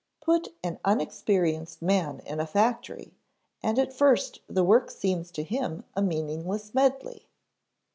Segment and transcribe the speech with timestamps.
[0.19, 3.13] Put an unexperienced man in a factory,
[3.61, 7.27] and at first the work seems to him a meaningless medley.